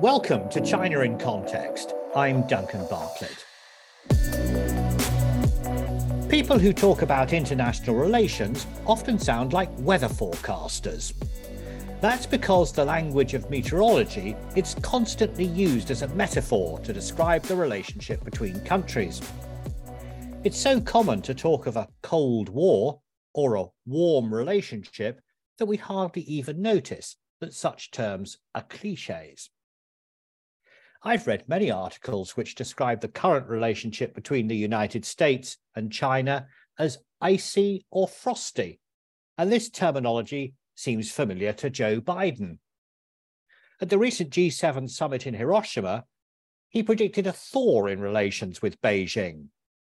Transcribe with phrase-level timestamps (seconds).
[0.00, 1.94] Welcome to China in Context.
[2.14, 3.46] I'm Duncan Bartlett.
[6.28, 11.14] People who talk about international relations often sound like weather forecasters.
[12.02, 17.56] That's because the language of meteorology is constantly used as a metaphor to describe the
[17.56, 19.22] relationship between countries.
[20.44, 23.00] It's so common to talk of a Cold War
[23.32, 25.22] or a warm relationship
[25.56, 29.48] that we hardly even notice that such terms are cliches.
[31.02, 36.46] I've read many articles which describe the current relationship between the United States and China
[36.78, 38.80] as icy or frosty,
[39.38, 42.58] and this terminology seems familiar to Joe Biden.
[43.80, 46.04] At the recent G7 summit in Hiroshima,
[46.68, 49.46] he predicted a thaw in relations with Beijing,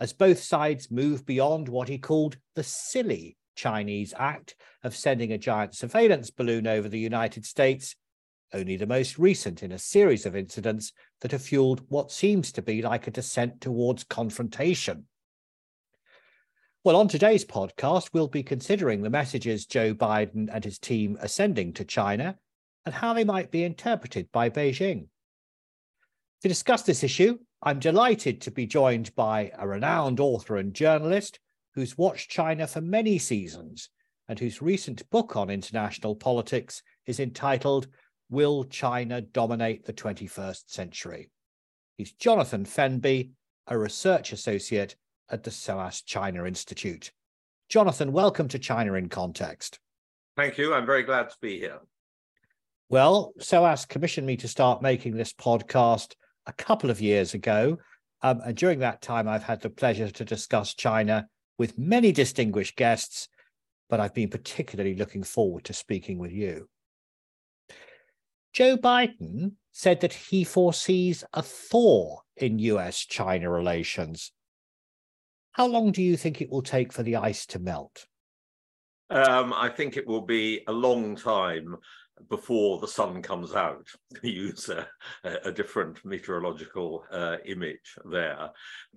[0.00, 4.54] as both sides move beyond what he called the silly Chinese act
[4.84, 7.96] of sending a giant surveillance balloon over the United States,
[8.52, 12.62] only the most recent in a series of incidents that have fueled what seems to
[12.62, 15.06] be like a descent towards confrontation.
[16.84, 21.28] Well, on today's podcast, we'll be considering the messages Joe Biden and his team are
[21.28, 22.38] sending to China
[22.86, 25.08] and how they might be interpreted by Beijing.
[26.42, 31.40] To discuss this issue, I'm delighted to be joined by a renowned author and journalist
[31.74, 33.90] who's watched China for many seasons
[34.28, 37.88] and whose recent book on international politics is entitled
[38.30, 41.30] Will China Dominate the 21st Century?
[41.96, 43.30] He's Jonathan Fenby,
[43.66, 44.96] a research associate
[45.30, 47.10] at the SOAS China Institute.
[47.70, 49.78] Jonathan, welcome to China in Context.
[50.36, 50.74] Thank you.
[50.74, 51.78] I'm very glad to be here.
[52.90, 56.12] Well, SOAS commissioned me to start making this podcast
[56.44, 57.78] a couple of years ago.
[58.20, 61.26] Um, and during that time, I've had the pleasure to discuss China
[61.56, 63.30] with many distinguished guests,
[63.88, 66.68] but I've been particularly looking forward to speaking with you.
[68.52, 74.32] Joe Biden said that he foresees a thaw in US China relations.
[75.52, 78.06] How long do you think it will take for the ice to melt?
[79.10, 81.76] Um, I think it will be a long time
[82.28, 83.86] before the sun comes out,
[84.20, 84.86] to use a,
[85.44, 88.50] a different meteorological uh, image there.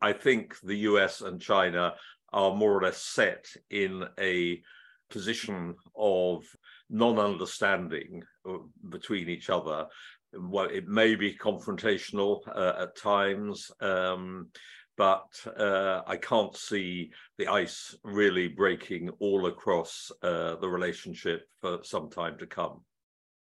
[0.00, 1.94] I think the US and China
[2.32, 4.62] are more or less set in a
[5.10, 6.44] position of
[6.90, 8.58] non-understanding uh,
[8.88, 9.86] between each other.
[10.32, 14.48] Well, it may be confrontational uh, at times, um,
[14.96, 15.26] but
[15.58, 22.10] uh, I can't see the ice really breaking all across uh, the relationship for some
[22.10, 22.80] time to come.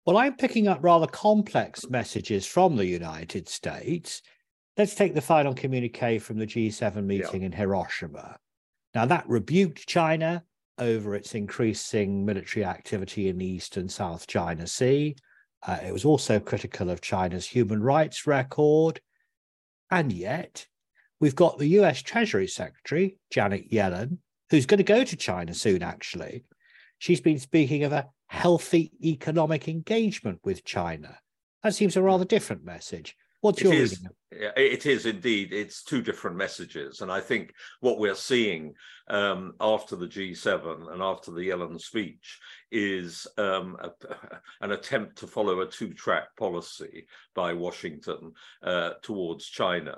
[0.06, 4.22] Well, I'm picking up rather complex messages from the United States.
[4.78, 7.48] Let's take the final communique from the G7 meeting yeah.
[7.48, 8.38] in Hiroshima.
[8.94, 10.44] Now, that rebuked China
[10.78, 15.16] over its increasing military activity in the East and South China Sea.
[15.66, 19.00] Uh, it was also critical of China's human rights record.
[19.90, 20.68] And yet,
[21.20, 24.18] we've got the US Treasury Secretary, Janet Yellen,
[24.50, 26.44] who's going to go to China soon, actually.
[27.00, 31.18] She's been speaking of a healthy economic engagement with China.
[31.64, 33.16] That seems a rather different message.
[33.46, 34.04] What's your it is?
[34.32, 35.54] It is indeed.
[35.54, 38.74] It's two different messages, and I think what we're seeing
[39.08, 42.40] um, after the G7 and after the Yellen speech
[42.72, 43.92] is um, a,
[44.62, 48.34] an attempt to follow a two-track policy by Washington
[48.64, 49.96] uh, towards China,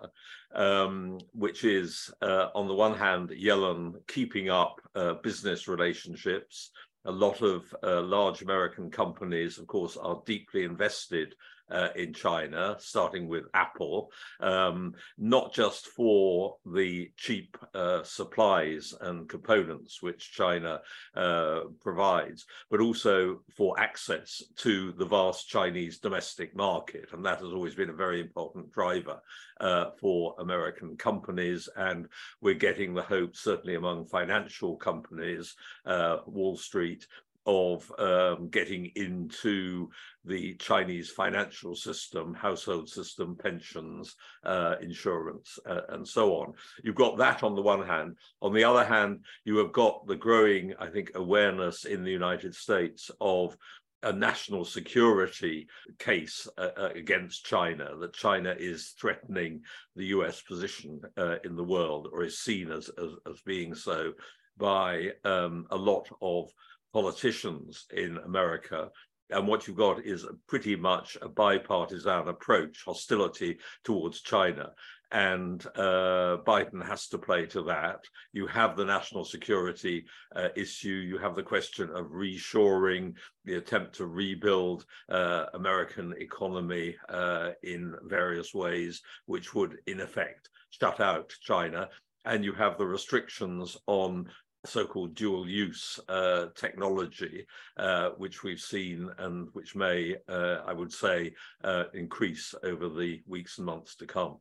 [0.54, 6.72] um, which is, uh, on the one hand, Yellen keeping up uh, business relationships
[7.06, 11.34] a lot of uh, large American companies, of course, are deeply invested
[11.70, 19.30] uh, in China, starting with Apple, um, not just for the cheap uh, supplies and
[19.30, 20.82] components which China
[21.16, 27.10] uh, provides, but also for access to the vast Chinese domestic market.
[27.14, 29.20] And that has always been a very important driver
[29.60, 31.68] uh, for American companies.
[31.76, 32.08] And
[32.42, 35.56] we're getting the hope, certainly among financial companies,
[35.86, 37.08] uh, Wall Street,
[37.48, 39.90] of um, getting into
[40.26, 46.54] the Chinese financial system, household system, pensions, uh, insurance, uh, and so on.
[46.84, 48.18] You've got that on the one hand.
[48.42, 52.54] On the other hand, you have got the growing, I think, awareness in the United
[52.54, 53.58] States of
[54.04, 55.68] a national security
[55.98, 59.62] case uh, uh against China, that China is threatening
[59.96, 64.14] the US position uh, in the world, or is seen as, as, as being so
[64.58, 66.52] by um, a lot of
[66.94, 68.90] politicians in America.
[69.30, 74.72] And what you've got is pretty much a bipartisan approach, hostility towards China.
[75.12, 78.04] and uh, Biden has to play to that.
[78.34, 80.06] You have the national security
[80.36, 80.90] uh, issue.
[80.90, 83.14] You have the question of reshoring,
[83.46, 90.50] the attempt to rebuild uh, American economy uh, in various ways, which would, in effect,
[90.72, 91.88] shut out China.
[92.26, 94.28] And you have the restrictions on
[94.66, 97.46] so-called dual use uh, technology,
[97.78, 101.34] uh, which we've seen and which may, uh, I would say,
[101.64, 104.38] uh, increase over the weeks and months to come.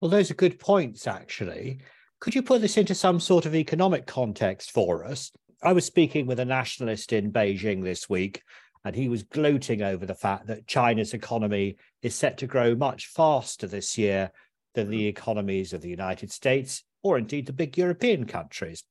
[0.00, 1.80] Well, those are good points, actually.
[2.20, 5.32] Could you put this into some sort of economic context for us?
[5.62, 8.42] I was speaking with a nationalist in Beijing this week,
[8.84, 13.06] and he was gloating over the fact that China's economy is set to grow much
[13.08, 14.30] faster this year
[14.74, 18.82] than the economies of the United States or indeed the big European countries.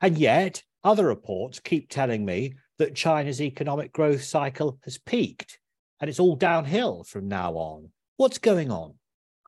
[0.00, 5.58] And yet, other reports keep telling me that China's economic growth cycle has peaked
[6.00, 7.90] and it's all downhill from now on.
[8.18, 8.94] What's going on?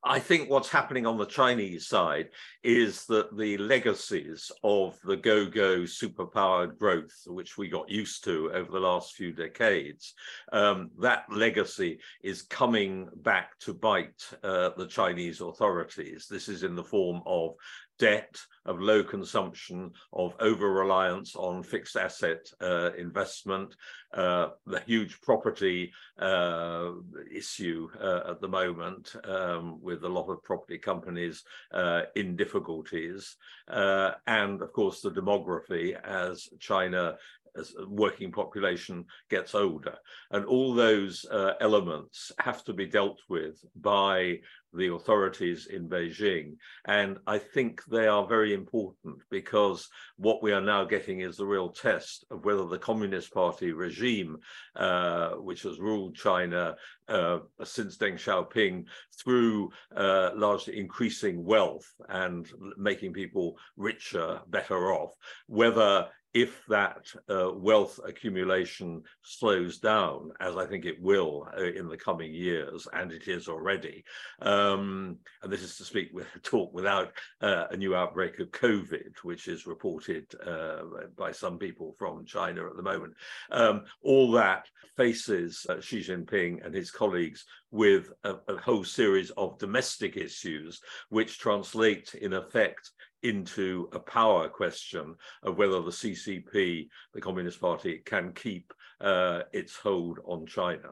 [0.05, 2.29] I think what's happening on the Chinese side
[2.63, 8.51] is that the legacies of the go go superpowered growth, which we got used to
[8.53, 10.15] over the last few decades,
[10.53, 16.27] um, that legacy is coming back to bite uh, the Chinese authorities.
[16.31, 17.55] This is in the form of
[17.99, 23.75] debt, of low consumption, of over reliance on fixed asset uh, investment,
[24.15, 26.91] uh, the huge property uh,
[27.35, 33.37] issue uh, at the moment, um, with a lot of property companies uh, in difficulties,
[33.69, 37.17] uh, and of course the demography as China
[37.57, 39.97] as working population gets older.
[40.31, 44.41] And all those uh, elements have to be dealt with by
[44.75, 46.57] the authorities in Beijing.
[46.87, 51.47] And I think they are very important because what we are now getting is the
[51.47, 54.37] real test of whether the Communist Party regime,
[54.77, 56.77] uh, which has ruled China
[57.09, 58.85] uh, since Deng Xiaoping
[59.23, 62.47] through uh, largely increasing wealth and
[62.77, 65.15] making people richer, better off,
[65.47, 71.89] whether if that uh, wealth accumulation slows down, as I think it will uh, in
[71.89, 74.05] the coming years, and it is already,
[74.43, 79.17] um, and this is to speak with talk without uh, a new outbreak of COVID,
[79.23, 80.83] which is reported uh,
[81.17, 83.15] by some people from China at the moment,
[83.51, 84.67] um, all that
[84.97, 90.81] faces uh, Xi Jinping and his colleagues with a, a whole series of domestic issues,
[91.09, 92.91] which translate in effect
[93.23, 99.77] into a power question of whether the CCP, the Communist Party, can keep uh, its
[99.77, 100.91] hold on China.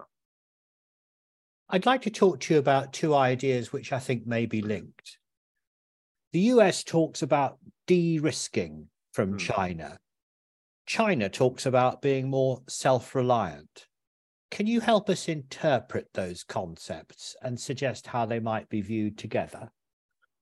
[1.68, 5.18] I'd like to talk to you about two ideas which I think may be linked.
[6.32, 9.36] The US talks about de risking from hmm.
[9.38, 9.98] China.
[10.86, 13.86] China talks about being more self reliant.
[14.50, 19.70] Can you help us interpret those concepts and suggest how they might be viewed together?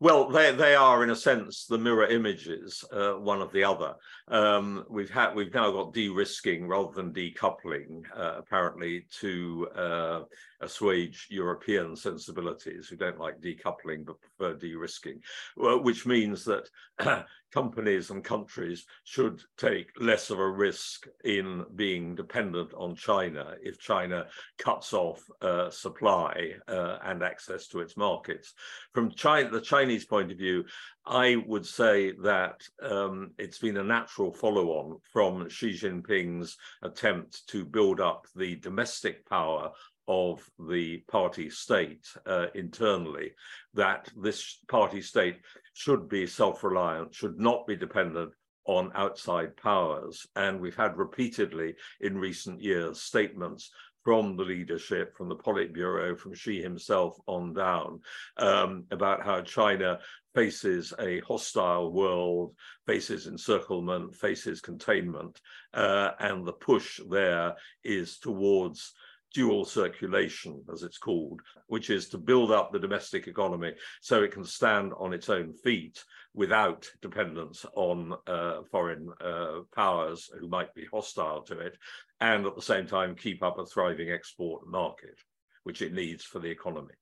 [0.05, 3.95] Well, they they are in a sense the mirror images, uh, one of the other.
[4.29, 10.21] Um, we've had we've now got de-risking rather than decoupling, uh, apparently, to uh,
[10.61, 15.21] assuage European sensibilities who don't like decoupling but prefer de-risking,
[15.57, 16.69] which means that
[17.53, 23.79] companies and countries should take less of a risk in being dependent on China if
[23.79, 24.27] China
[24.59, 28.55] cuts off uh, supply uh, and access to its markets.
[28.93, 30.65] From China, the Chinese point of view,
[31.07, 37.47] I would say that um, it's been a natural follow on from Xi Jinping's attempt
[37.49, 39.71] to build up the domestic power
[40.09, 43.33] of the party state uh, internally,
[43.75, 45.39] that this party state
[45.73, 48.33] should be self-reliant, should not be dependent
[48.67, 50.27] on outside powers.
[50.37, 53.71] And we've had repeatedly in recent years statements
[54.05, 58.01] from the leadership, from the Politburo, from Xi himself on down,
[58.37, 59.99] um, about how China
[60.35, 62.55] faces a hostile world,
[62.87, 65.41] faces encirclement, faces containment,
[65.73, 68.93] uh, and the push there is towards
[69.35, 74.33] dual circulation, as it's called, which is to build up the domestic economy so it
[74.33, 80.73] can stand on its own feet without dependence on uh, foreign uh, powers who might
[80.75, 81.77] be hostile to it,
[82.21, 85.19] and at the same time keep up a thriving export market,
[85.65, 86.95] which it needs for the economy.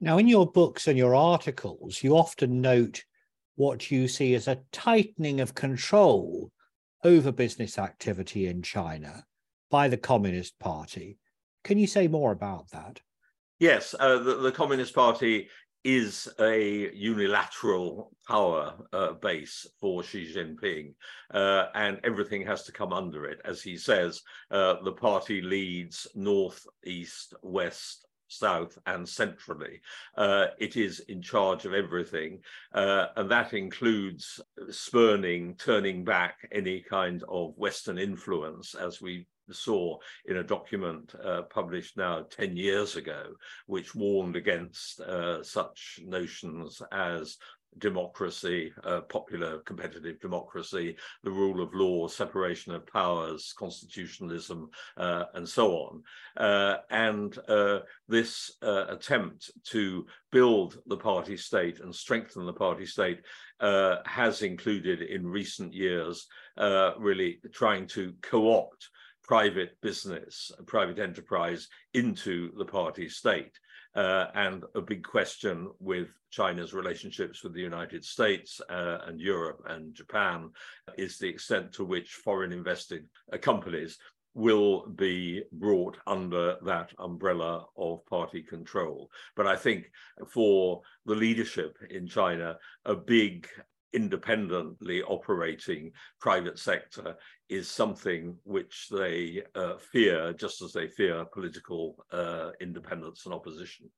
[0.00, 3.04] Now, in your books and your articles, you often note
[3.56, 6.50] what you see as a tightening of control
[7.04, 9.24] over business activity in China
[9.70, 11.18] by the Communist Party.
[11.64, 13.00] Can you say more about that?
[13.58, 15.48] Yes, uh, the, the, Communist Party
[15.84, 20.94] is a unilateral power uh, base for Xi Jinping,
[21.32, 23.40] uh, and everything has to come under it.
[23.44, 29.80] As he says, uh, the party leads north, east, west, south, and centrally.
[30.16, 32.40] Uh, it is in charge of everything,
[32.74, 39.98] uh, and that includes spurning, turning back any kind of Western influence, as we saw
[40.26, 43.24] in a document uh, published now 10 years ago,
[43.66, 47.36] which warned against uh, such notions as
[47.78, 55.48] democracy, uh, popular competitive democracy, the rule of law, separation of powers, constitutionalism, uh, and
[55.48, 56.02] so on.
[56.36, 62.86] Uh, and uh, this uh, attempt to build the party state and strengthen the party
[62.86, 63.20] state
[63.60, 66.26] uh, has included in recent years
[66.98, 68.88] really trying to co-opt
[69.30, 73.56] private business, private enterprise into the party state.
[73.94, 79.60] Uh, and a big question with China's relationships with the United States uh, and Europe
[79.68, 80.50] and Japan
[80.98, 83.98] is the extent to which foreign invested uh, companies
[84.34, 89.12] will be brought under that umbrella of party control.
[89.36, 89.92] But I think
[90.26, 93.46] for the leadership in China, a big
[93.92, 97.16] independently operating private sector
[97.48, 103.90] is something which they uh, fear, just as they fear political uh, independence and opposition.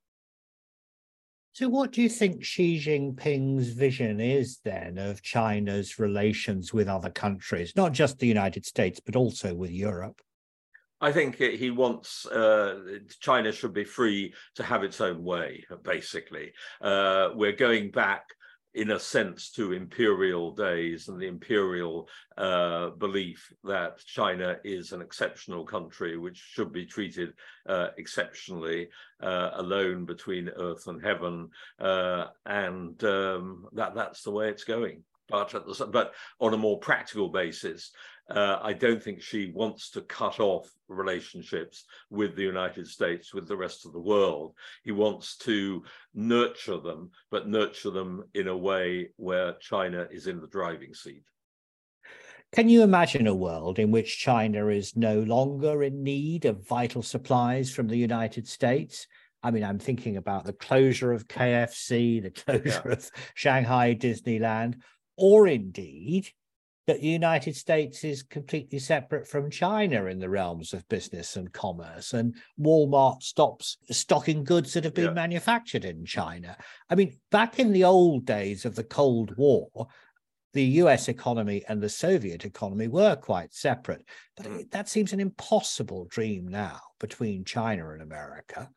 [1.55, 7.11] So, what do you think Xi Jinping's vision is then of China's relations with other
[7.11, 10.23] countries, not just the United States, but also with Europe?
[11.03, 16.53] I think he wants uh, China should be free to have its own way, basically.
[16.81, 18.25] Uh, we're going back
[18.75, 25.03] in a sense to imperial days and the imperial uh, belief that China is an
[25.03, 27.35] exceptional country which should be treated
[27.69, 28.89] uh, exceptionally
[29.21, 31.51] uh, alone between earth and heaven
[31.81, 35.03] uh, and um, that that's the way it's going
[35.33, 37.91] but the, but on a more practical basis
[38.31, 43.49] uh, I don't think Xi wants to cut off relationships with the United States, with
[43.49, 44.55] the rest of the world.
[44.85, 45.83] He wants to
[46.15, 51.25] nurture them, but nurture them in a way where China is in the driving seat.
[52.53, 57.03] Can you imagine a world in which China is no longer in need of vital
[57.03, 59.07] supplies from the United States?
[59.43, 62.93] I mean, I'm thinking about the closure of KFC, the closure yeah.
[62.93, 64.77] of Shanghai Disneyland,
[65.17, 66.29] or indeed
[66.87, 71.53] that the United States is completely separate from China in the realms of business and
[71.53, 75.13] commerce, and Walmart stops stocking goods that have been yeah.
[75.13, 76.57] manufactured in China.
[76.91, 79.87] I mean, back in the old days of the Cold War,
[80.55, 84.05] the US economy and the Soviet economy were quite separate.
[84.37, 84.71] But mm.
[84.71, 88.69] that seems an impossible dream now between China and America.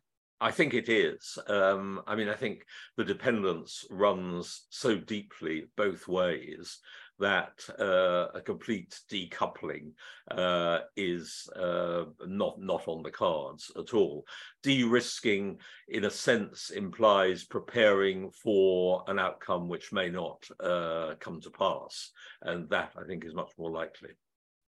[0.41, 1.37] I think it is.
[1.47, 2.65] Um, I mean, I think
[2.97, 6.79] the dependence runs so deeply both ways
[7.19, 9.91] that uh, a complete decoupling
[10.31, 14.25] uh, is uh, not not on the cards at all.
[14.63, 21.49] De-risking, in a sense, implies preparing for an outcome which may not uh, come to
[21.49, 22.11] pass,
[22.41, 24.09] and that I think is much more likely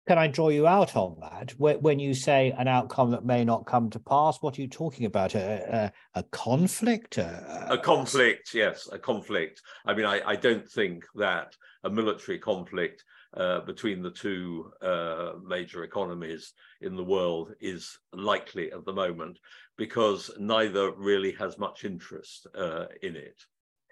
[0.06, 1.52] can I draw you out on that?
[1.58, 5.06] When you say an outcome that may not come to pass, what are you talking
[5.06, 5.34] about?
[5.34, 7.16] A, a, a conflict?
[7.18, 9.62] A, a, conflict, yes, a conflict.
[9.86, 13.02] I mean, I, I don't think that a military conflict
[13.34, 19.38] uh, between the two uh, major economies in the world is likely at the moment
[19.76, 23.40] because neither really has much interest uh, in it.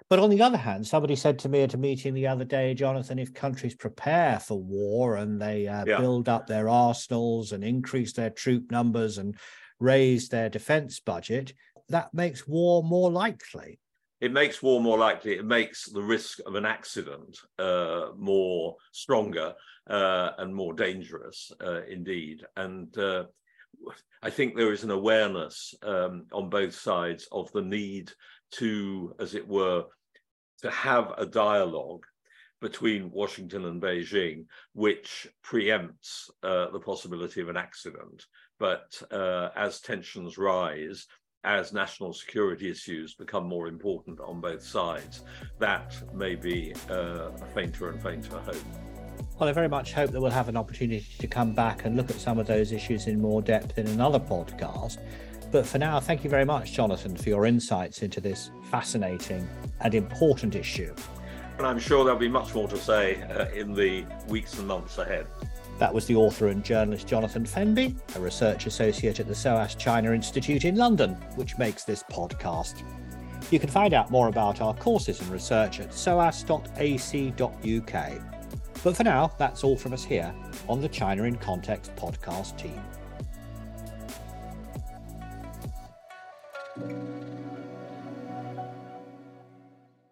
[0.09, 2.75] But on the other hand, somebody said to me at a meeting the other day,
[2.75, 5.99] Jonathan, if countries prepare for war and they uh, yeah.
[5.99, 9.37] build up their arsenals and increase their troop numbers and
[9.81, 11.55] raise their defense budget,
[11.89, 13.79] that makes war more likely.
[14.21, 15.33] It makes war more likely.
[15.33, 19.55] It makes the risk of an accident uh, more stronger
[19.91, 22.45] uh, and more dangerous, uh, indeed.
[22.57, 23.25] And uh,
[24.23, 28.13] I think there is an awareness um, on both sides of the need
[28.53, 29.85] to, as it were,
[30.63, 32.05] to have a dialogue
[32.61, 38.25] between Washington and Beijing, which preempts uh, the possibility of an accident.
[38.59, 41.07] But uh, as tensions rise,
[41.45, 45.25] as national security issues become more important on both sides,
[45.59, 48.57] that may be uh, a fainter and fainter hope.
[49.41, 52.11] Well, I very much hope that we'll have an opportunity to come back and look
[52.11, 54.99] at some of those issues in more depth in another podcast.
[55.53, 59.47] But for now, thank you very much, Jonathan, for your insights into this fascinating
[59.81, 60.95] and important issue.
[61.59, 64.97] And I'm sure there'll be much more to say uh, in the weeks and months
[64.97, 65.27] ahead.
[65.79, 70.13] That was the author and journalist Jonathan Fenby, a research associate at the SOAS China
[70.13, 72.83] Institute in London, which makes this podcast.
[73.51, 76.73] You can find out more about our courses and research at soas.ac.uk.
[78.83, 80.35] But for now, that's all from us here
[80.69, 82.81] on the China in Context podcast team.